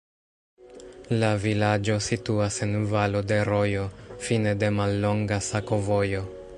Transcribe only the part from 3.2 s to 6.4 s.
de rojo, fine de mallonga sakovojo.